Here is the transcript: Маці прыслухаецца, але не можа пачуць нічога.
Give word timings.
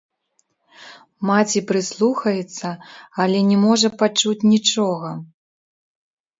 Маці 1.29 1.59
прыслухаецца, 1.73 2.67
але 3.27 3.39
не 3.53 3.57
можа 3.67 3.87
пачуць 4.03 4.37
нічога. 4.53 5.09